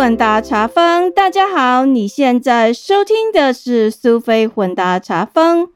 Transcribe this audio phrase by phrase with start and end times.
[0.00, 5.68] 混搭茶坊，大家好，你现在收听的是苏菲混搭茶坊。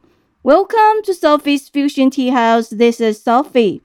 [0.43, 2.74] Welcome to Sophie's Fusion Tea House.
[2.74, 3.82] This is Sophie.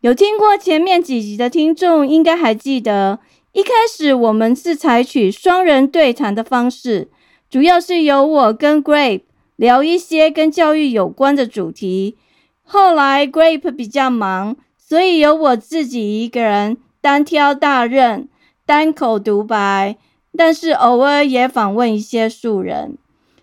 [0.00, 3.18] 有听过前面几集的听众，应该还记得，
[3.52, 7.08] 一开始我们是采取双人对谈的方式，
[7.50, 9.24] 主要是由我跟 Grape
[9.56, 12.16] 聊一些跟教育有关的主题。
[12.62, 18.30] 后来 Grape 比较忙，所以由我自己一个人单挑大任。
[18.66, 19.96] 单口独白，
[20.36, 22.98] 但是偶尔也访问一些素人。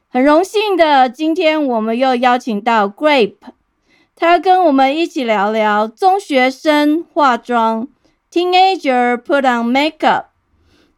[0.10, 3.38] 很荣幸的，今天我们又邀请到 Grape，
[4.16, 7.88] 他跟我们一起聊聊中学生化妆
[8.30, 10.26] ，Teenager put on makeup。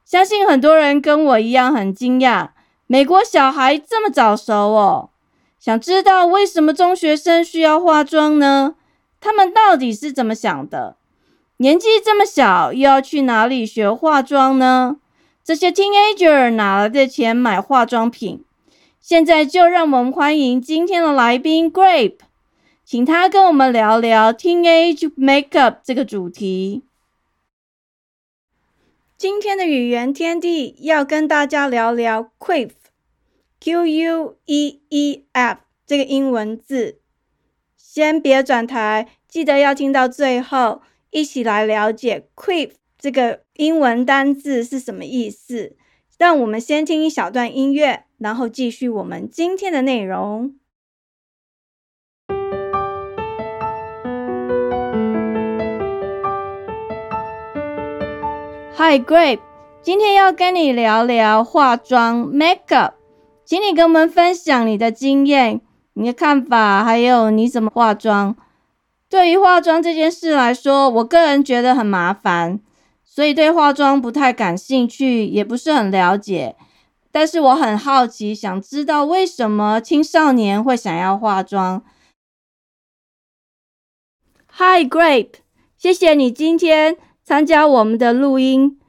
[0.04, 2.50] 相信很多人跟我一样很惊讶，
[2.88, 5.12] 美国小孩这么早熟哦。
[5.60, 8.76] 想知道为什么中学生需要化妆呢？
[9.22, 10.98] 他们到底是怎么想的？
[11.58, 14.98] 年纪这么小，又要去哪里学化妆呢？
[15.42, 18.44] 这些 teenager 哪来的钱买化妆品？
[19.00, 22.18] 现在就让我们欢迎今天的来宾 Grape，
[22.84, 26.84] 请他跟我们聊聊 teenage makeup 这个主题。
[29.18, 37.00] 今天的语言天地要跟大家聊聊 queef，Q U E E F 这个英文字。
[37.78, 40.82] 先别转台，记得要听到最后。
[41.16, 45.78] 一起来了解 “quiff” 这个英文单字是什么意思。
[46.18, 50.56] 让我们先听一小段音乐，然后继续我们今天的内容。
[58.76, 59.40] Hi Grape，
[59.82, 62.92] 今天要跟你聊聊化妆 （makeup），
[63.46, 65.62] 请你跟我们分享你的经验、
[65.94, 68.36] 你的看法，还有你怎么化妆。
[69.10, 72.60] 对于化妆这件事来说，我个人觉得很麻烦，
[73.04, 76.56] 所以对化妆不太感兴趣，也不是很了解。
[77.12, 81.84] 但是我很好奇，想知道为什么青少年会想要化妆。
[84.58, 85.36] Hi Grape，
[85.78, 88.80] 谢谢你今天参加我们的录音，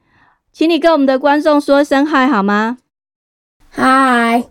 [0.50, 2.78] 请你跟我们的观众说声 Hi 好吗
[3.74, 4.48] ？Hi。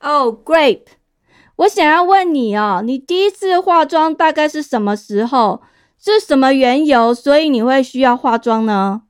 [0.00, 0.97] Oh Grape。
[1.57, 5.61] 我想要问你哦，你第一次化妆大概是什么时候？
[6.05, 9.03] 是什么缘由，所以你会需要化妆呢？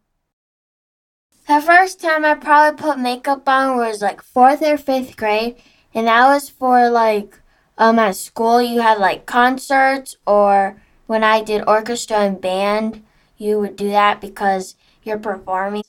[1.48, 5.56] The first time I probably put makeup on was like fourth or fifth grade,
[5.94, 7.40] and that was for like
[7.78, 10.76] um at school you had like concerts or
[11.08, 13.02] when I did orchestra and band,
[13.38, 15.86] you would do that because you're performing.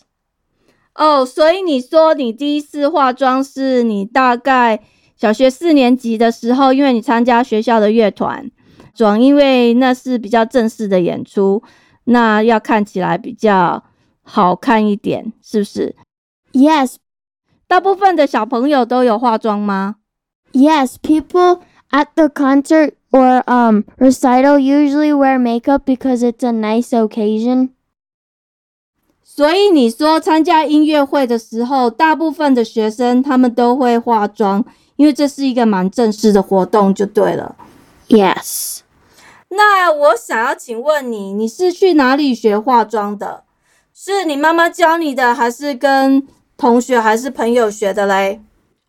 [0.95, 4.81] 哦，所以你说你第一次化妆是你大概。
[5.20, 8.50] 小学四年级的时候，因为你参加学校的乐团，
[8.96, 11.62] 主要因为那是比较正式的演出，
[12.06, 13.84] 那要看起来比较
[14.22, 15.94] 好看一点，是不是
[16.54, 16.96] ？Yes，
[17.68, 19.98] 大部分的小朋友都有化妆吗
[20.54, 21.60] ？Yes，people
[21.92, 27.72] at the concert or um recital usually wear makeup because it's a nice occasion。
[29.22, 34.64] 所以你说参加音乐会的时候，大部分的学生他们都会化妆。
[34.99, 37.57] 因为这是一个蛮正式的活动，就对了。
[38.09, 38.81] Yes。
[39.49, 43.45] 那我想要请问你，你是去哪里学化妆的？
[43.95, 46.27] 是你妈妈教你的，还是跟
[46.57, 48.41] 同学还是朋友学的嘞？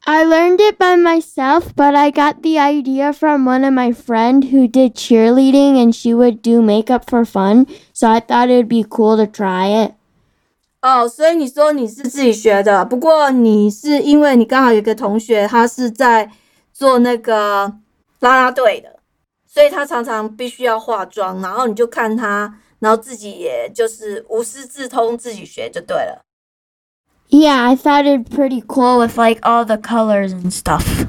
[0.07, 4.51] I learned it by myself, but I got the idea from one of my friend
[4.51, 8.67] who did cheerleading and she would do makeup for fun, so I thought it would
[8.67, 9.93] be cool to try it.
[10.82, 16.30] 哦，所以你说你是自己学的，不过你是因为你刚好有个同学，他是在
[16.72, 17.64] 做那个
[18.20, 18.98] 啦啦队的，
[19.46, 26.24] 所以他常常必须要化妆，然后你就看他，然后自己也就是无师自通，自己学就对了。
[27.28, 31.06] Yeah, I thought it pretty cool with like all the colors and stuff.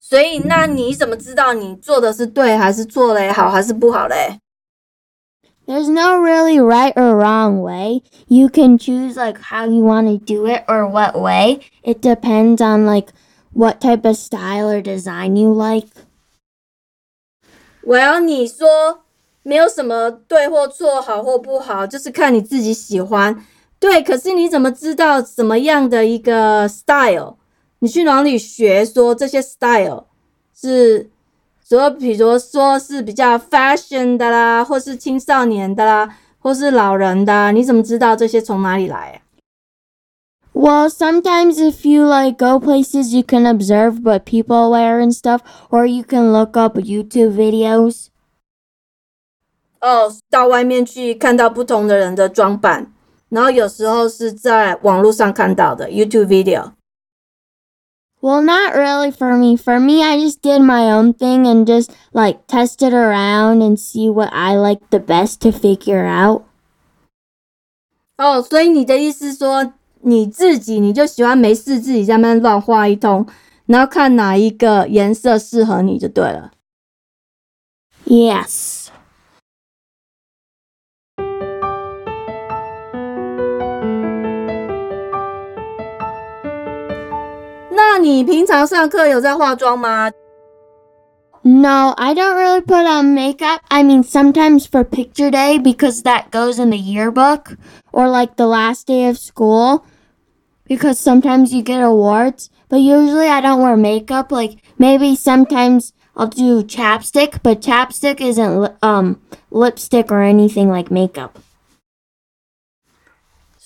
[0.00, 4.38] 所以那你怎么知道你做的是对还是做嘞好还是不好嘞
[5.67, 8.01] ？There's no really right or wrong way.
[8.27, 11.61] You can choose like how you want to do it or what way.
[11.83, 13.13] It depends on like
[13.53, 15.87] what type of style or design you like.
[17.85, 19.03] Well，你说
[19.43, 23.45] 没有什么对或错，好或不好，就是看你自己喜欢。
[23.79, 27.37] 对，可是你怎么知道什么样的一个 style？
[27.79, 30.07] 你去哪里学说这些 style
[30.53, 31.09] 是？
[31.68, 39.26] 所以，比如说是比较 fashion 的啦，或是青少年的啦，或是老人的，你怎么知道这些从哪里来啊
[40.52, 45.40] ？Well, sometimes if you like go places, you can observe what people wear and stuff,
[45.70, 48.06] or you can look up YouTube videos.
[49.80, 52.92] 哦，到外面去看到不同的人的装扮，
[53.28, 56.75] 然后有时候是在网络上看到的 YouTube video。
[58.25, 59.57] Well, not really for me.
[59.57, 64.09] For me, I just did my own thing and just like tested around and see
[64.09, 66.43] what I like the best to figure out.
[68.17, 73.25] 哦，所以你的意思说你自己你就喜欢没事自己在那边乱画一通，
[73.65, 76.51] 然后看哪一个颜色适合你就对了。
[78.05, 78.84] Yes.
[87.95, 90.11] 那你平常上课有在化妆吗？
[91.43, 93.61] No, I don't really put on makeup.
[93.69, 97.57] I mean, sometimes for picture day because that goes in the yearbook
[97.91, 99.83] or like the last day of school
[100.67, 102.51] because sometimes you get awards.
[102.69, 104.31] But usually I don't wear makeup.
[104.31, 109.19] Like maybe sometimes I'll do chapstick, but chapstick isn't li- um
[109.49, 111.39] lipstick or anything like makeup.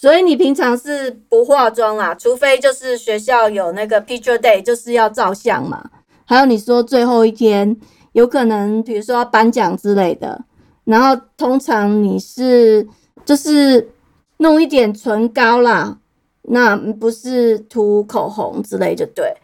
[0.00, 5.90] 所以你平常是不化妆啦，除非就是学校有那个 picture day，就是要照相嘛。
[6.24, 7.76] 还有你说最后一天
[8.12, 10.42] 有可能，比如说要颁奖之类的，
[10.84, 12.88] 然后通常你是
[13.26, 13.90] 就是
[14.38, 15.98] 弄一点唇膏啦，
[16.44, 19.36] 那不是涂口红之类就对。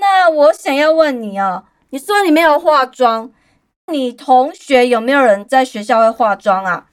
[0.00, 3.30] 那我想要问你哦，你说你没有化妆，
[3.88, 6.86] 你同学有没有人在学校会化妆啊？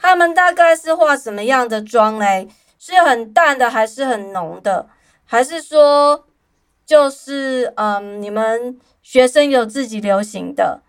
[0.00, 2.48] 他们大概是化什么样的妆嘞？
[2.78, 4.88] 是很淡的，还是很浓的？
[5.26, 6.24] 还是说，
[6.86, 10.82] 就是嗯，你们学生有自己流行的？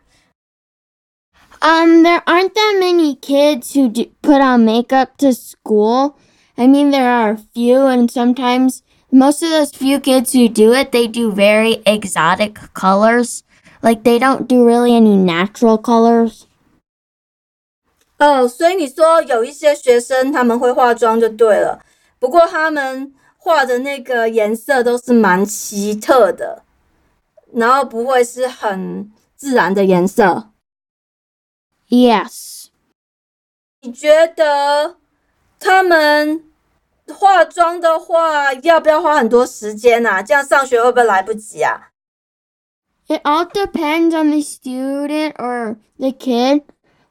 [1.59, 6.15] Um, there aren't that many kids who do put on makeup to school.
[6.55, 8.81] I mean, there are a few, and sometimes
[9.11, 13.43] most of those few kids who do it, they do very exotic colors.
[13.83, 16.47] Like, they don't do really any natural colors.
[18.18, 21.84] 哦，所以你说有一些学生他们会化妆就对了，
[22.18, 26.64] 不过他们画的那个颜色都是蛮奇特的，
[27.52, 30.50] 然后不会是很自然的颜色。
[31.88, 32.66] Yes.
[33.82, 34.96] 你觉得
[35.60, 36.42] 他们
[37.14, 40.22] 化妆的话，要不要花很多时间啊？
[40.22, 41.90] 这样上学会不会来不及啊
[43.06, 46.62] ？It all depends on the student or the kid.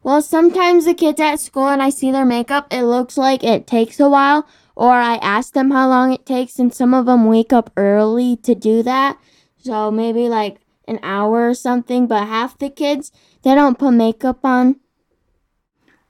[0.04, 3.66] Well, sometimes the kids at school and I see their makeup, it looks like it
[3.66, 7.26] takes a while, or I ask them how long it takes, and some of them
[7.26, 9.18] wake up early to do that.
[9.62, 13.12] So maybe like an hour or something, but half the kids,
[13.42, 14.76] they don't put makeup on.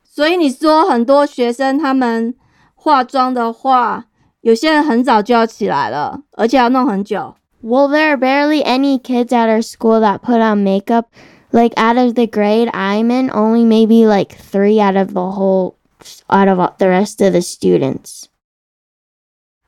[0.05, 2.35] 所以你说很多学生他们
[2.75, 4.07] 化妆的话，
[4.41, 7.35] 有些人很早就要起来了，而且要弄很久。
[7.63, 11.07] Well, there are barely any kids at our school that put on makeup.
[11.53, 15.77] Like out of the grade I'm in, only maybe like three out of the whole,
[16.29, 18.27] out of the rest of the students.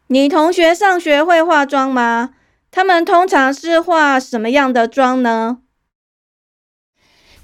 [0.07, 2.35] 你同学上学会化妆吗？
[2.71, 5.59] 他们通常是化什么样的妆呢？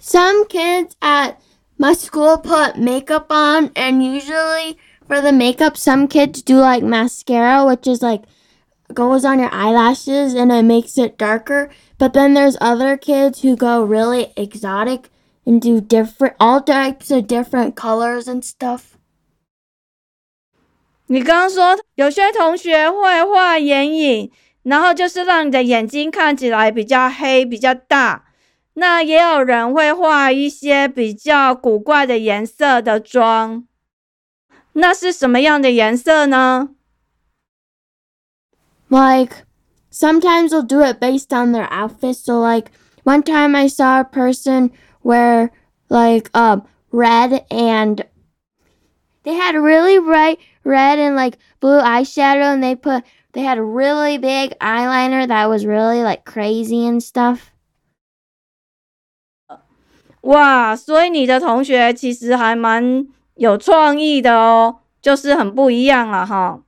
[0.00, 1.34] Some kids at
[1.76, 4.76] my school put makeup on, and usually
[5.06, 8.22] for the makeup, some kids do like mascara, which is like
[8.94, 11.68] goes on your eyelashes and it makes it darker.
[12.02, 15.10] But then there's other kids who go really exotic
[15.44, 18.94] and do different, all types of different colors and stuff.
[21.06, 24.30] 你刚刚说有些同学会画眼影，
[24.62, 28.26] 然后就是让你的眼睛看起来比较黑、比较大。
[28.74, 33.66] 那也有人会画一些比较古怪的颜色的妆。
[34.74, 36.68] 那是什么样的颜色呢？
[38.88, 39.44] Like,
[39.92, 42.16] sometimes they'll do it based on their outfit.
[42.16, 42.70] So, like,
[43.04, 44.70] one time I saw a person
[45.02, 45.50] wear,
[45.88, 48.04] like, um, red and
[49.24, 53.62] they had really bright red and, like, blue eyeshadow, and they put, they had a
[53.62, 57.50] really big eyeliner that was really, like, crazy and stuff.
[60.22, 63.06] 哇，所以你的同学其实还蛮
[63.36, 66.60] 有创意的哦，就是很不一样了哈。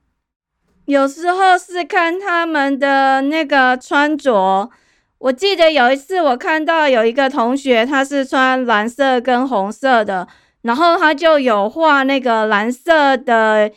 [0.86, 4.70] 有时候是看他们的那个穿着，
[5.18, 10.28] 我记得有一次我看到有一个同学，他是穿蓝色跟红色的，
[10.62, 13.72] 然后他就有画那个蓝色的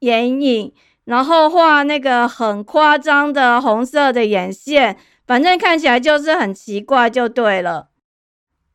[0.00, 0.72] 眼影，
[1.04, 4.96] 然后画那个很夸张的红色的眼线，
[5.28, 7.90] 反正看起来就是很奇怪，就对了。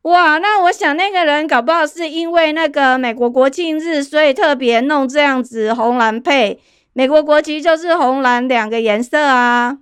[0.02, 6.58] 哇，那我想那个人搞不好是因为那个美国国庆日，所以特别弄这样子红蓝配。
[6.96, 9.80] 美国国旗就是红蓝两个颜色啊。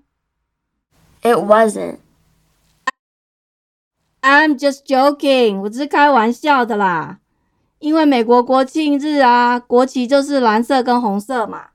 [1.23, 1.99] It wasn't.
[4.21, 7.21] I'm just joking，我只是开玩笑的啦。
[7.79, 11.69] 因为美国国庆日啊，国旗就是蓝色跟红色嘛。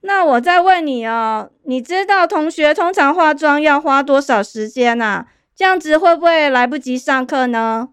[0.00, 5.26] 那我再问你哦，你知道同学通常化妆要花多少时间呐？
[5.54, 7.90] 这样子会不会来不及上课呢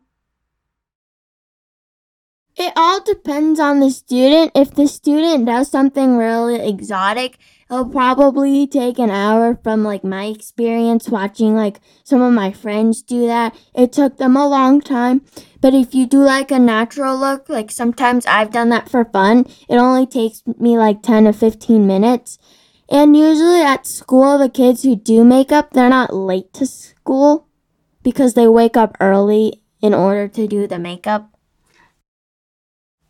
[2.61, 4.51] ？It all depends on the student.
[4.53, 10.25] If the student does something really exotic, it'll probably take an hour from like my
[10.25, 13.55] experience watching like some of my friends do that.
[13.73, 15.25] It took them a long time.
[15.59, 19.47] But if you do like a natural look, like sometimes I've done that for fun,
[19.67, 22.37] it only takes me like 10 to 15 minutes.
[22.87, 27.47] And usually at school, the kids who do makeup, they're not late to school
[28.03, 31.31] because they wake up early in order to do the makeup.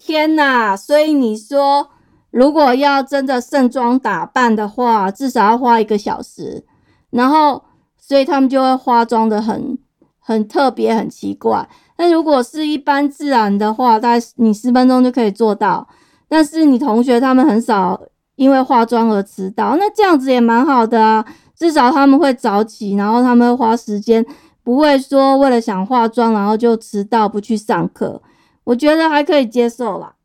[0.03, 0.75] 天呐！
[0.75, 1.89] 所以你说，
[2.31, 6.65] 如果要真的盛装打扮的话，至少要花一个小时。
[7.11, 7.63] 然后，
[7.99, 9.77] 所以他们就会化妆的很
[10.19, 11.69] 很特别、很奇怪。
[11.99, 15.87] 那如果是一般自然的话，大概你十分钟就可以做到。
[16.27, 18.01] 但是你同学他们很少
[18.37, 21.23] 因为化妆而迟到，那这样子也蛮好的啊。
[21.55, 24.25] 至少他们会早起，然后他们会花时间，
[24.63, 28.19] 不会说为了想化妆然后就迟到不去上课。
[28.63, 30.15] 我觉得还可以接受啦。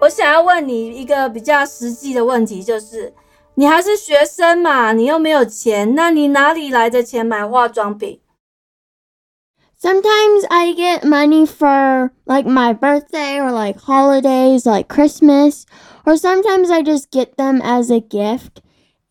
[0.00, 3.14] 我想要问你一个比较实际的问题，就是
[3.54, 8.20] 你还是学生嘛，你又没有钱，那你哪里来的钱买化妆品
[9.80, 15.66] ？Sometimes I get money for like my birthday or like holidays like Christmas,
[16.04, 18.60] or sometimes I just get them as a gift.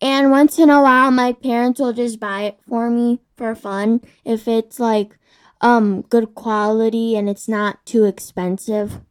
[0.01, 4.01] And once in a while, my parents will just buy it for me for fun
[4.23, 5.17] if it's like
[5.59, 9.01] um good quality and it's not too expensive.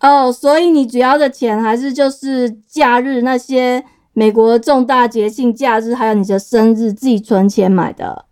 [0.00, 8.26] 哦，所以你主要的钱还是就是假日那些美国重大节庆假日，还有你的生日自己存钱买的。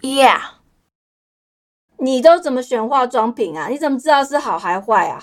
[0.00, 0.40] Yeah，
[1.98, 3.68] 你都怎么选化妆品啊？
[3.68, 5.22] 你怎么知道是好还坏啊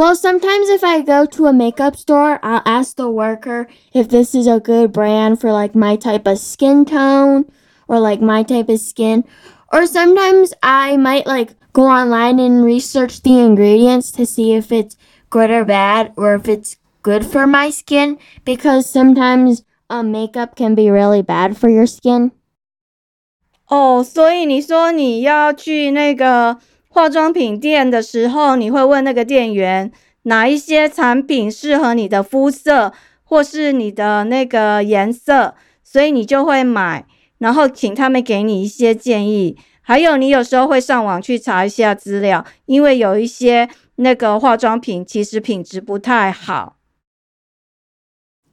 [0.00, 4.34] ？Well, sometimes if I go to a makeup store, I'll ask the worker if this
[4.34, 7.46] is a good brand for like my type of skin tone
[7.88, 9.24] or like my type of skin.
[9.72, 14.96] Or sometimes I might like go online and research the ingredients to see if it's
[15.30, 20.74] good or bad or if it's good for my skin because sometimes um, makeup can
[20.74, 22.32] be really bad for your skin.
[23.68, 26.58] 哦，所以你说你要去那个
[26.93, 29.89] 化妆品店的时候，你会问那个店员
[30.23, 32.91] 哪一些产品适合你的肤色
[33.23, 35.55] 或是你的那个颜色，
[35.85, 37.05] 所以你就会买，
[37.37, 39.57] 然后请他们给你一些建议。
[39.81, 46.75] 还有，你有时候会上网去查一下资料，因为有一些那个化妆品其实品质不太好。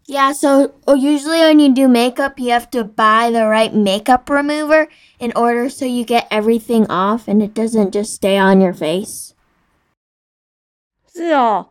[0.08, 4.90] Yeah, so usually when you do makeup, you have to buy the right makeup remover
[5.18, 9.34] in order so you get everything off and it doesn't just stay on your face.
[11.08, 11.70] 是哦，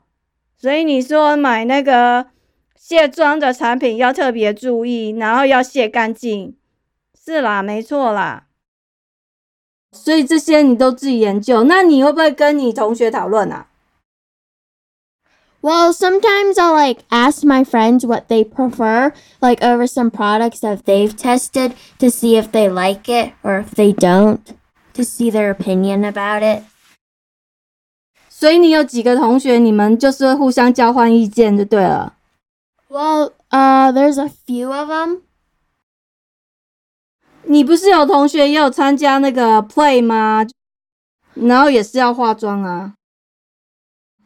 [0.57, 2.29] 所以你说买那个
[2.75, 6.57] 卸妆的产品要特别注意，然后要卸干净。
[7.15, 8.47] 是啦，没错啦。
[9.93, 13.69] 所以这些你都自己研究，那你会不会跟你同学讨论啊
[15.63, 20.85] ？well, sometimes I'll like ask my friends what they prefer, like over some products that
[20.85, 24.41] they've tested to see if they like it or if they don't,
[24.95, 26.65] to see their opinion about it.
[28.29, 32.15] 所以你有几个同学，你们就是会互相交换意见就对了。
[32.89, 35.21] Well, uh, there's a few of them.
[37.45, 40.45] 你不是有同学也有参加那个 play 吗？
[41.35, 42.95] 然后也是要化妆啊。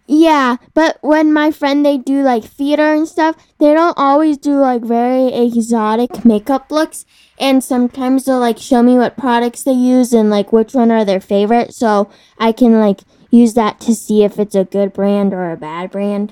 [0.07, 4.61] yeah, but when my friend they do like theater and stuff, they don't always do
[4.61, 7.05] like very exotic makeup looks.
[7.39, 11.05] And sometimes they'll like show me what products they use and like which one are
[11.05, 15.35] their favorite, so I can like use that to see if it's a good brand
[15.35, 16.31] or a bad brand.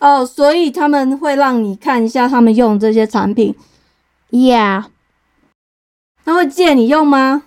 [0.00, 3.54] 哦，所以他们会让你看一下他们用这些产品。
[4.30, 4.86] Yeah.
[6.24, 7.44] 他会借你用吗？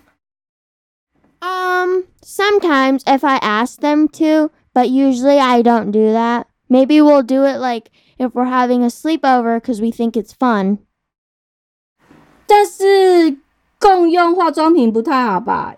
[1.40, 6.46] um, sometimes if I ask them to, but usually I don't do that.
[6.68, 10.78] Maybe we'll do it like if we're having a sleepover because we think it's fun.
[12.46, 13.38] 但是
[13.78, 15.76] 共用化妆品不太好吧?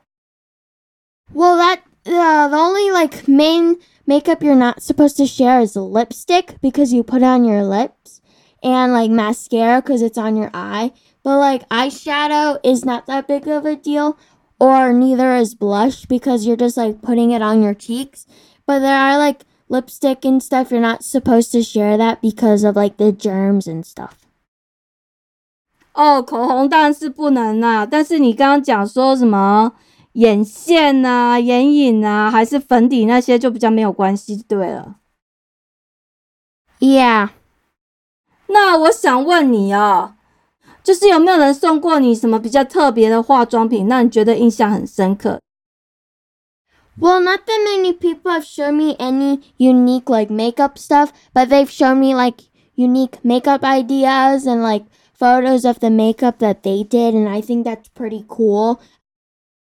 [1.35, 6.57] Well, that uh, the only like main makeup you're not supposed to share is lipstick
[6.61, 8.21] because you put on your lips
[8.63, 10.93] and like mascara because it's on your eye.
[11.23, 14.17] But like eyeshadow is not that big of a deal
[14.63, 18.27] or neither is blush because you're just like putting it on your cheeks.
[18.67, 22.75] But there are like lipstick and stuff, you're not supposed to share that because of
[22.77, 24.15] like the germs and stuff.
[25.95, 29.73] 哦，口红当然是不能啦，但是你刚刚讲说什么
[30.13, 34.97] 眼线啊、眼影啊，还是粉底那些，就比较没有关系，对了。
[36.79, 37.31] Yeah.
[38.47, 40.15] 那我想问你哦，
[40.83, 45.41] 就是有没有人送过你什么比较特别的化妆品，让你觉得印象很深刻？
[47.01, 51.71] Well, not that many people have shown me any unique like makeup stuff, but they've
[51.71, 52.45] shown me like
[52.75, 57.65] unique makeup ideas and like photos of the makeup that they did, and I think
[57.65, 58.81] that's pretty cool.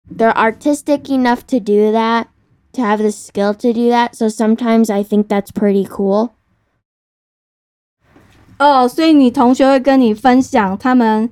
[0.10, 2.30] They're artistic enough to do that,
[2.74, 6.34] to have the skill to do that, so sometimes I think that's pretty cool.
[8.63, 11.29] 哦，所以你同学会跟你分享他们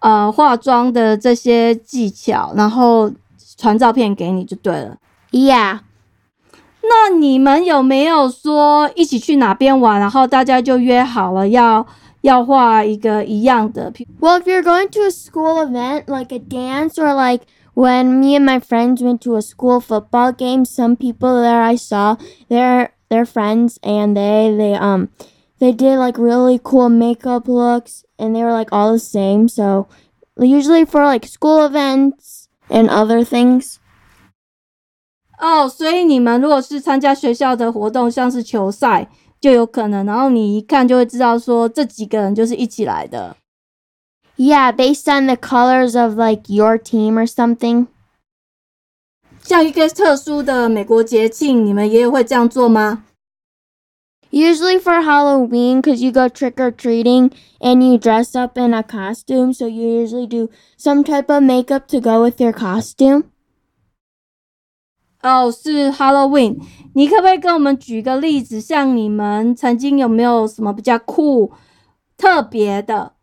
[0.00, 3.12] 呃化妆的这些技巧，然后
[3.58, 4.96] 传照片给你就对了。
[5.30, 5.80] Yeah.
[6.82, 11.86] 那你们有没有说一起去哪边玩，然后大家就约好了要
[12.22, 17.44] 要画一个一样的？Well, if you're going to a school event, like a dance, or like
[17.74, 21.76] when me and my friends went to a school football game, some people there I
[21.76, 22.16] saw,
[22.48, 25.10] they're they're friends, and they they um
[25.59, 29.47] they did like really cool makeup looks, and they were like all the same.
[29.47, 29.87] So
[30.37, 33.77] usually for like school events and other things.
[35.39, 39.09] 哦，所以你们如果是参加学校的活动，像是球赛，
[39.41, 43.35] 就有可能，然后你一看就会知道说这几个人就是一起来的。
[44.37, 47.87] Yeah, based on the colors of like your team or something.
[49.43, 53.03] 像一个特殊的美国节庆，你们也会这样做吗？
[54.31, 58.83] Usually for Halloween, because you go trick or treating and you dress up in a
[58.83, 63.31] costume, so you usually do some type of makeup to go with your costume.
[65.21, 66.59] 哦，是 Halloween，
[66.93, 68.59] 你可不可以跟我们举个例子？
[68.59, 71.53] 像你们曾经有没有什么比较酷、
[72.17, 73.13] 特别的？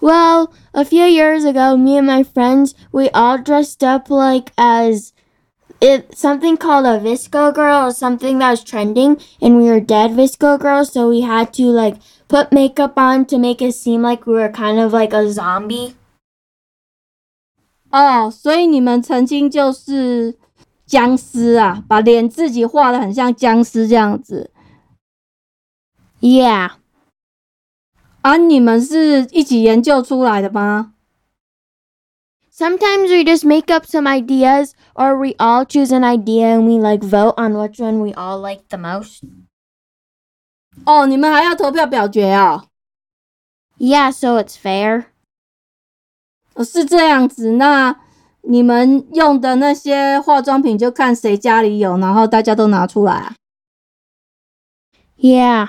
[0.00, 5.10] Well, a few years ago, me and my friends, we all dressed up like as
[5.82, 10.12] it something called a Visco girl or something that was trending, and we were dead
[10.12, 11.96] Visco girls, so we had to like
[12.28, 15.94] put makeup on to make it seem like we were kind of like a zombie.
[17.90, 20.36] 哦，所以你们曾经就是
[20.84, 24.50] 僵尸啊，把脸自己画的很像僵尸这样子
[26.20, 26.72] Yeah.
[28.20, 28.36] 啊？
[28.36, 30.91] 你们是一起研究出来的吗？
[32.52, 36.78] Sometimes we just make up some ideas, or we all choose an idea and we
[36.78, 39.22] like vote on which one we all like the most.
[40.84, 42.66] 哦，你们还要投票表决啊、
[43.78, 45.04] Yeah, so it's fair.
[46.54, 47.52] 哦，是这样子。
[47.52, 48.00] 那
[48.42, 53.36] 你们用的那些化妆品，就看谁家里有，然后大家都拿出来啊。
[55.16, 55.68] Yeah.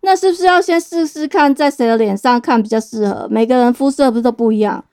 [0.00, 3.28] 那是不是要先试试看，在谁的脸上看比较适合？
[3.30, 4.84] 每个人肤色不是都不一样？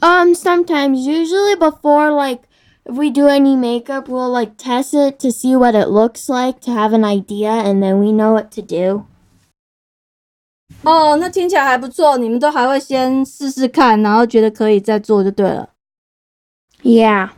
[0.00, 2.48] Um, sometimes, usually before like
[2.86, 6.60] if we do any makeup, we'll like test it to see what it looks like
[6.60, 9.04] to have an idea, and then we know what to do.
[10.82, 12.18] 哦，那听起来还不错。
[12.18, 15.70] 你们都还会先试试看，然后觉得可以再做就对了。
[16.82, 17.30] Yeah.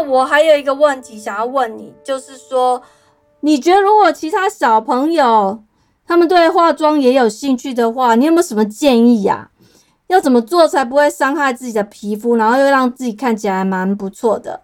[0.00, 2.82] 我还有一个问题想要问你，就是说，
[3.40, 5.62] 你觉得如果其他小朋友
[6.06, 9.50] 他们对化妆也有兴趣的话，你有没有什么建议呀、
[10.06, 14.62] 要怎么做才不会伤害自己的皮肤，然后又让自己看起来蛮不错的？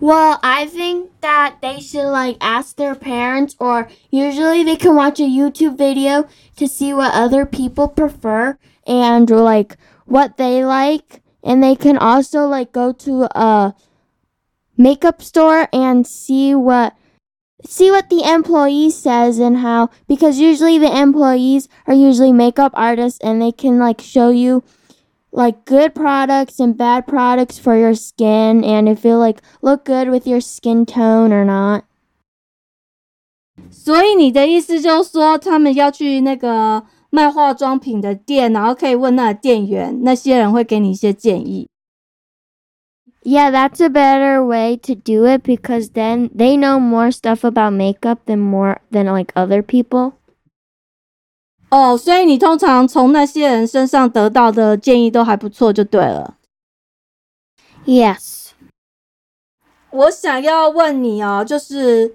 [0.00, 5.20] Well, I think that they should like ask their parents, or usually they can watch
[5.20, 6.24] a YouTube video
[6.56, 8.56] to see what other people prefer
[8.86, 11.22] and like what they like.
[11.40, 13.72] And they can also like go to a
[14.76, 16.94] makeup store and see what
[17.66, 23.18] see what the employee says and how because usually the employees are usually makeup artists
[23.20, 24.62] and they can like show you
[25.32, 30.08] like good products and bad products for your skin and if it like look good
[30.08, 31.84] with your skin tone or not.
[33.70, 41.68] 所以你的意思就是说，他们要去那个卖化妆品的店，然后可以问那个店员，那些人会给你一些建议。
[43.24, 47.74] Yeah, that's a better way to do it because then they know more stuff about
[47.74, 50.12] makeup than more than like other people.
[51.70, 56.36] 哦，所以你通常从那些人身上得到的建议都还不错，就对了。
[57.84, 58.52] Yes.
[59.90, 62.14] 我想要问你哦，就是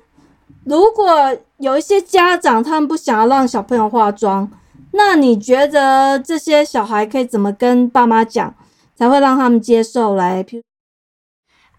[0.64, 4.50] 如果有一些家长他们不想要让小朋友化妆，
[4.94, 8.56] 那你觉得这些小孩可以怎么跟爸妈讲，
[8.96, 10.44] 才会让他们接受来？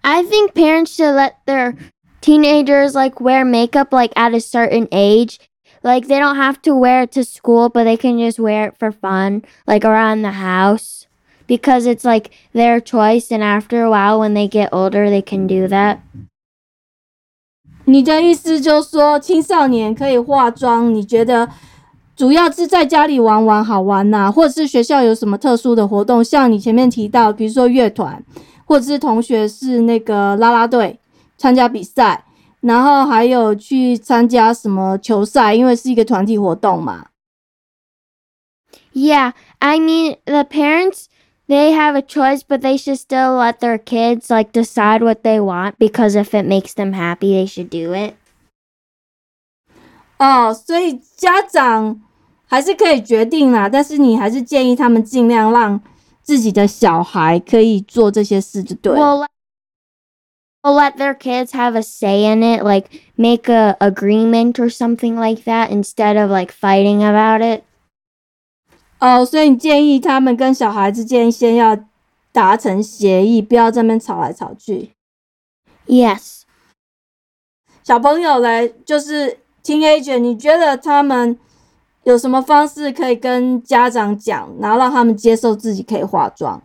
[0.03, 1.77] I think parents should let their
[2.21, 5.39] teenagers like wear makeup like at a certain age.
[5.83, 8.75] Like they don't have to wear it to school, but they can just wear it
[8.79, 11.07] for fun, like around the house.
[11.47, 15.47] Because it's like their choice and after a while when they get older they can
[15.47, 15.99] do that.
[17.85, 20.95] 你的意思就是说，青少年可以化妆？
[20.95, 21.51] 你觉得
[22.17, 26.25] 主要是在家里玩玩好玩呐、或者是学校有什么特殊的活动？
[26.25, 28.25] 像你前面提到，比如说乐团，
[28.70, 31.00] 或者是同学是那个啦啦队
[31.40, 32.24] 参加比赛，
[32.62, 37.08] 然后还有去参加什么球赛，因为是一个团体活动嘛。
[38.94, 41.06] Yeah, I mean the parents
[41.48, 45.40] they have a choice, but they should still let their kids like decide what they
[45.40, 48.14] want because if it makes them happy, they should do it.
[50.20, 52.00] 哦，所以家长
[52.46, 55.82] 还是可以决定啦，但是你还是建议他们尽量让
[56.30, 59.28] 自己的小孩可以做这些事，就对了。
[60.62, 65.42] Well, let- their kids have a say in it, like make a agreement or something like
[65.46, 67.64] that instead of like fighting about it.
[69.00, 71.76] 哦，所以你建议他们跟小孩之间先要
[72.32, 74.92] 达成协议，不要这边吵来吵去。
[75.88, 76.42] Yes.
[77.82, 81.40] 小朋友来就是 teenager，你觉得他们
[82.10, 86.62] 有什么方式可以跟家长讲，然后让他们接受自己可以化妆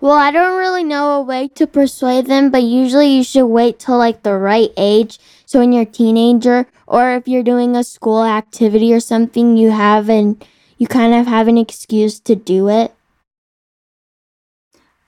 [0.00, 3.76] ？Well, I don't really know a way to persuade them, but usually you should wait
[3.78, 5.16] till like the right age.
[5.46, 9.70] So when you're a teenager or if you're doing a school activity or something, you
[9.70, 10.36] have an
[10.78, 12.92] you kind of have an excuse to do it.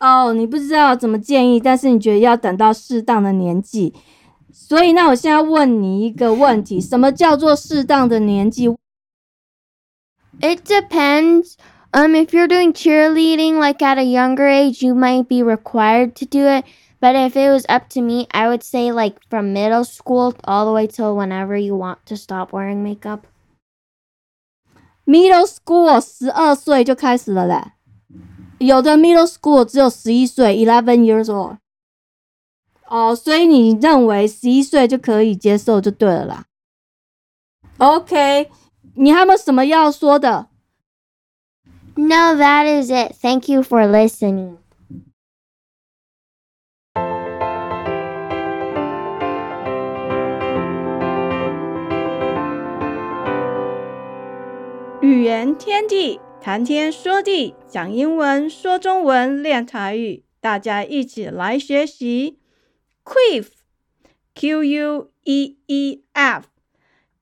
[0.01, 3.95] 哦，你不知道怎么建议，但是你觉得要等到适当的年纪。
[4.53, 8.69] 所以，那我现在问你一个问题：什么叫做适当的年纪？
[10.42, 11.58] It depends.
[11.94, 16.26] Um, if you're doing cheerleading like at a younger age, you might be required to
[16.26, 16.66] do it.
[17.00, 20.66] But if it was up to me, I would say like from middle school all
[20.66, 23.28] the way till whenever you want to stop wearing makeup.
[25.06, 27.74] Middle school 十二岁就开始了嘞，
[28.58, 31.58] 有的 middle school 只有十一岁，eleven years old。
[32.88, 36.46] 哦，所以你认为十一岁就可以接受就对了啦。
[37.80, 38.50] OK，
[38.98, 40.48] 你还有没有什么要说的？
[41.96, 43.14] No, that is it.
[43.22, 44.58] Thank you for listening.
[55.02, 62.40] 语言天地，谈天说地，讲英文，说中文，练台语，大家一起来学习。
[63.04, 66.48] Queef，Q U E E F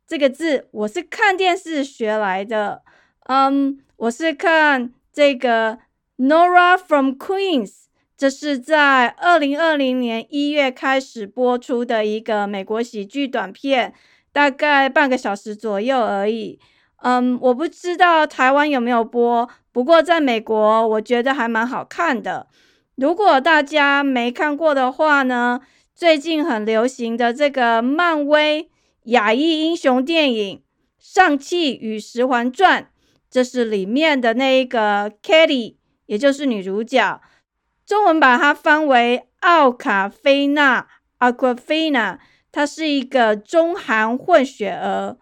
[0.07, 2.83] 这个字，我是看电视学来的。
[3.25, 5.79] 嗯，我是看这个
[6.17, 13.93] Nora from Queens，这是在二零二零年一月开始播出的一个美国喜剧短片，
[14.33, 16.61] 大概半个小时左右而已。
[17.03, 22.47] 嗯，我不知道台湾有没有播，不过在美国我觉得还蛮好看的。
[22.95, 25.61] 如果大家没看过的话呢，
[25.97, 28.71] 最近很流行的这个漫威
[29.07, 30.59] 亚裔英雄电影
[30.99, 32.83] 《上汽与十环传》，
[33.31, 35.75] 这是里面的那一个 Kelly，
[36.07, 37.21] 也就是女主角，
[37.85, 40.87] 中文把它翻为奥卡菲娜
[41.19, 42.19] （Aquafina），
[42.53, 45.17] 她是一个中韩混血儿。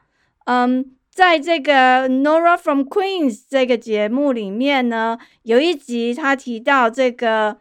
[0.45, 0.91] 嗯。
[1.15, 7.59] 在这个 Nora from Queens 这个节目里面呢，有一集他提到这个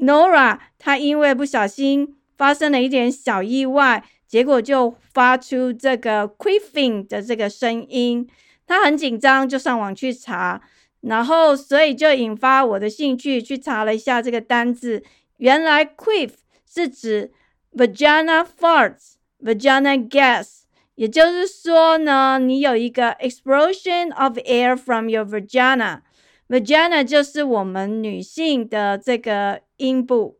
[0.00, 8.28] Nora，她因为不小心发生了一点小意外，结果就发出这个 queefing 的这个声音。
[8.66, 10.60] 他很紧张，就上网去查，
[11.02, 15.02] 然后所以就引发我的兴趣，去查了一下这个单字。
[15.36, 16.30] 原来 queef
[16.68, 17.30] 是指
[17.72, 20.62] vagina farts，vagina gas。
[20.96, 30.38] 也就是说呢，你有一个 explosion of air from your vagina，vagina 就是我们女性的这个阴部，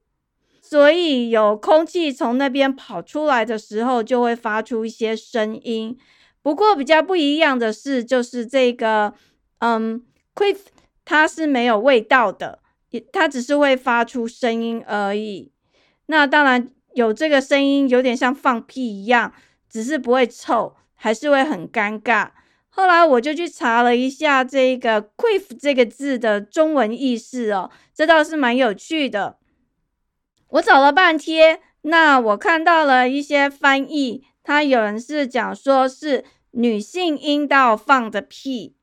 [0.68, 5.96] 所以有空气从那边跑出来的时候，就会发出一些声音。
[6.42, 9.14] 不过比较不一样的是，就是这个
[9.60, 10.02] 嗯
[10.34, 10.58] quiff
[11.04, 12.58] 它是没有味道的，
[13.12, 15.52] 它只是会发出声音而已。
[16.06, 19.32] 那当然有这个声音，有点像放屁一样。
[19.68, 22.30] 只是不会臭，还是会很尴尬。
[22.70, 29.36] 后来我就去查了一下这个 “quiff” 这个字的中文意思哦，这倒是蛮有趣的。
[30.50, 38.76] 我找了半天，那我看到了一些翻译，它有人是讲说是女性阴道放的屁。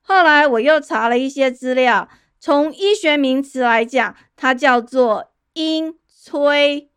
[0.00, 6.90] 后来我又查了一些资料，从医学名词来讲，它叫做阴吹。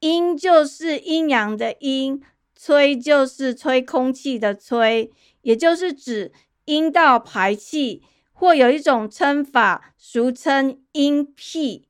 [0.00, 2.20] 阴就是阴阳的阴，
[2.58, 6.32] 吹就是吹空气的吹，也就是指
[6.64, 11.86] 阴道排气，或有一种称法，俗称阴屁。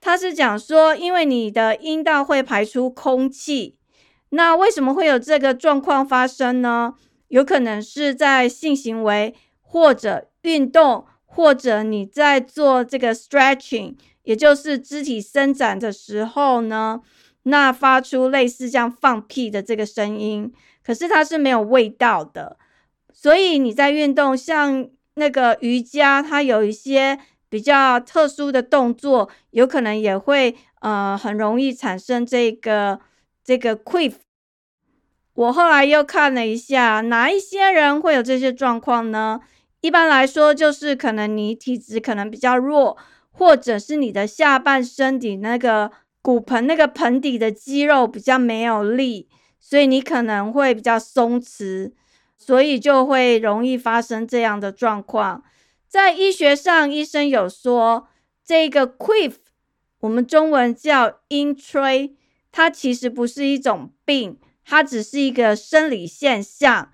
[0.00, 3.76] 它是讲说，因为你的阴道会排出空气，
[4.30, 6.94] 那为什么会有这个状况发生呢？
[7.28, 17.02] 有可能是在性行为，或者运动，或者你在做这个 stretching，也就是肢体伸展的时候呢。
[17.44, 20.52] 那发出类似像放屁的这个声音，
[20.84, 22.58] 可是它是没有味道的，
[23.12, 33.00] 所以你在运动，像那个瑜伽，它有一些比较特殊的动作，有可能也会呃很容易产生这个
[33.44, 34.14] 这个 quiff。
[35.34, 39.40] 我后来又看了一下，哪一些人会有这些状况呢？
[39.80, 42.96] 一般来说，就是可能你体质可能比较弱，
[43.30, 45.90] 或者是你的下半身体那个。
[46.20, 49.28] 骨盆那个盆底的肌肉比较没有力，
[49.60, 51.92] 所以你可能会比较松弛，
[52.36, 55.42] 所以就会容易发生这样的状况。
[55.88, 58.08] 在医学上，医生有说
[58.44, 59.36] 这个 quiff，
[60.00, 62.14] 我们中文叫阴吹，
[62.52, 66.90] 它其实不是一种病，它只是一个生理现象。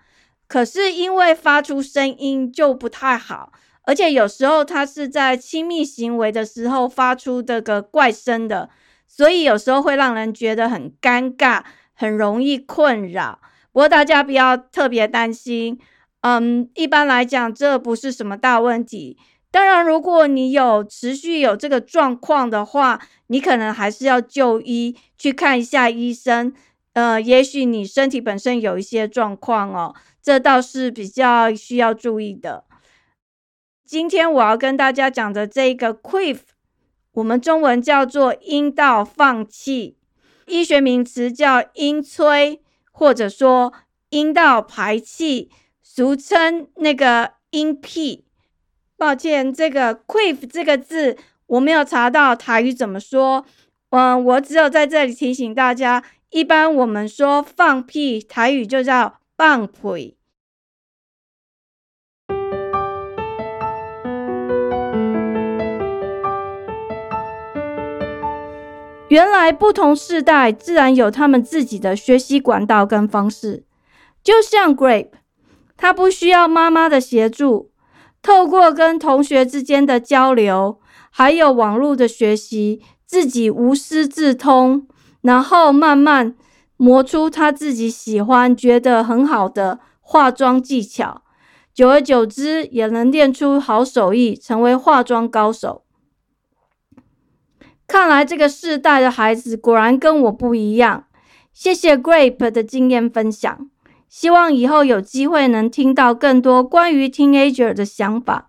[0.46, 3.52] 可是因为发出声音就不太好，
[3.83, 8.70] 而且有时候它是在亲密行为的时候发出这个怪声的。
[9.07, 13.40] 所以有时候会让人觉得很尴尬，很容易困扰。
[13.72, 15.78] 不过大家不要特别担心，
[16.26, 19.18] 嗯，一般来讲这不是什么大问题。
[19.50, 26.54] 当然，如果你有持续有这个状况的话，你可能还是要就医去看一下医生。
[26.94, 32.64] 呃，也许你身体本身有一些状况哦，这倒是比较需要注意的。
[33.84, 36.38] 今天我要跟大家讲的这个 quiff。
[37.12, 39.98] 我们中文叫做阴道放气，
[40.46, 43.74] 医学名词叫阴吹，或者说
[44.08, 45.50] 阴道排气，
[45.96, 48.24] 俗称那个阴屁。
[48.96, 53.46] 抱歉，这个 quiff 这个字我没有查到台语怎么说，
[53.90, 60.16] 嗯，我只有在这里提醒大家，一般我们说放屁，台语就叫放屁。
[69.09, 73.62] 原来不同世代自然有他们自己的学习管道跟方式，
[74.24, 75.11] 就像 Grape，
[75.76, 77.70] 他不需要妈妈的协助，
[78.22, 84.87] 透过跟同学之间的交流，还有网络的学习，自己无师自通，
[85.20, 86.34] 然后慢慢
[86.76, 91.22] 磨出他自己喜欢、觉得很好的化妆技巧，
[91.72, 95.82] 久而久之也能练出好手艺，成为化妆高手。
[97.87, 101.04] 看来这个世代的孩子果然跟我不一样。
[101.52, 103.70] 谢谢 Grape 的经验分享，
[104.16, 108.46] 希望以后有机会能听到更多关于 Teenager 的想法，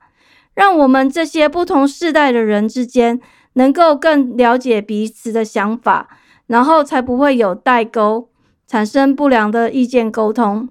[0.53, 3.19] 让我们这些不同世代的人之间
[3.53, 6.07] 能够更了解彼此的想法，
[6.45, 8.29] 然后才不会有代沟，
[8.67, 10.69] 产生不良的意见沟通。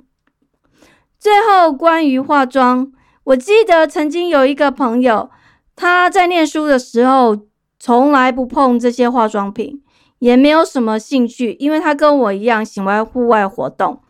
[1.18, 2.92] 最后，关于化妆，
[3.24, 5.28] 我记得曾经有一个朋友，
[5.74, 7.36] 他在念书的时候。
[7.76, 9.82] 从来不碰这些化妆品，
[10.20, 14.00] 也没有什么兴趣，因为他跟我一样喜欢户外活动。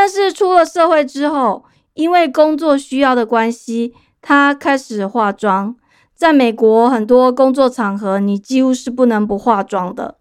[0.00, 5.74] 但是出了社会之后，因为工作需要的关系，他开始化妆。
[6.14, 10.16] 在美国，很多工作场合你几乎是不能不化妆的。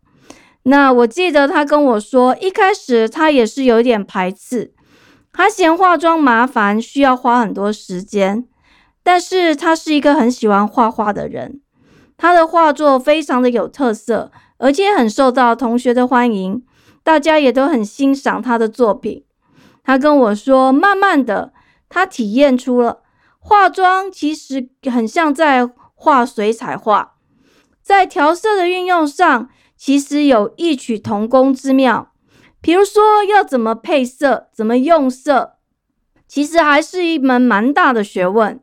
[0.64, 4.74] 那我记得他跟我说，一开始他也是有点排斥，
[5.32, 8.46] 他嫌化妆麻烦，需要花很多时间。
[9.04, 11.62] 但是他是一个很喜欢画画的人。
[12.18, 16.64] 他的画作非常的有特色，而且很受到同学的欢迎，
[17.04, 19.24] 大家也都很欣赏他的作品。
[19.88, 21.54] 他跟我说，慢慢的，
[21.88, 23.04] 他体验出了
[23.40, 27.14] 化妆其实很像在画水彩画，
[27.82, 29.48] 在调色的运用上，
[29.78, 32.12] 其实有异曲同工之妙。
[32.60, 35.54] 比如说要怎么配色，怎么用色，
[36.28, 38.60] 其实还是一门蛮大的学问。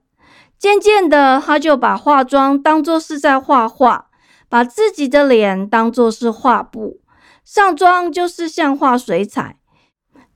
[0.59, 4.11] 渐渐的，他就把化妆当作是在画画，
[4.51, 7.01] 把自己的脸当作是画布，
[7.43, 9.57] 上妆就是像画水彩，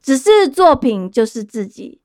[0.02, 2.00] 只是作品就是自己，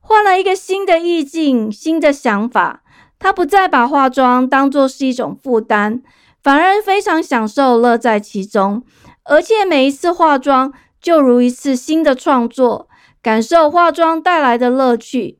[0.00, 2.82] 换了一个新的意境、新的想法。
[3.18, 6.02] 他不再把化妆当作是一种负担，
[6.42, 8.82] 反而非常享受、乐在其中，
[9.24, 12.90] 而且每一次化妆就如一次新的创作，
[13.22, 15.38] 感受化妆带来的乐趣，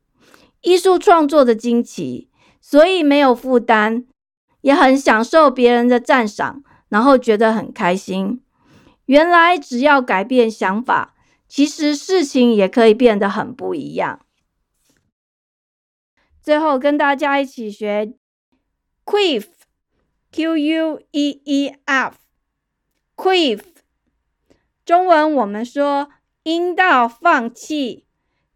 [0.63, 2.31] 艺术创作的惊奇，
[2.63, 4.07] 所以没有负担，
[4.63, 8.41] 也很享受别人的赞赏，然后觉得很开心。
[9.05, 11.15] 原来只要改变想法，
[11.49, 14.27] 其实事情也可以变得很不一样。
[16.43, 18.15] 最后跟大家一起学
[19.05, 23.61] queef，q u e e f，queef。
[24.85, 26.11] 中文我们说
[26.45, 28.07] 阴道放气，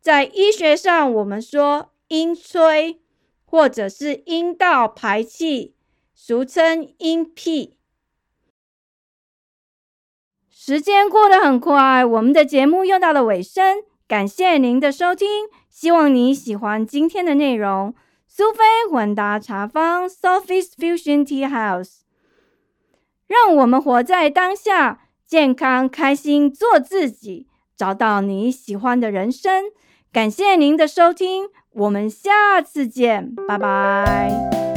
[0.01, 3.01] 在医学上我们说阴吹，
[3.45, 5.75] 或者是阴道排气，
[6.15, 7.80] 俗称阴屁。
[10.63, 13.79] 时间过得很快，我们的节目又到了尾声。
[14.07, 15.27] 感谢您的收听，
[15.71, 17.95] 希望你喜欢今天的内容。
[18.29, 18.59] 苏菲
[18.91, 22.01] 混搭茶坊 （Sophie's Fusion Tea House），
[23.27, 29.65] 让我们活在当下，健康开心，做自己，找到你喜欢的人生。
[30.13, 34.70] 感谢您的收听，我们下次见，拜拜。